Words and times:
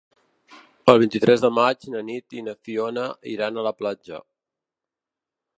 El 0.93 1.01
vint-i-tres 1.03 1.43
de 1.43 1.51
maig 1.57 1.85
na 1.95 2.01
Nit 2.09 2.37
i 2.39 2.45
na 2.49 2.57
Fiona 2.69 3.05
iran 3.35 3.61
a 3.61 3.67
la 3.71 3.77
platja. 3.83 4.25